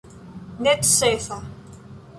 necesa 0.67 1.37